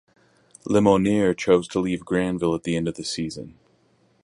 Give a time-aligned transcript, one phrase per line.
[0.65, 3.59] Lemonnier chose to leave Granville at the end of the season.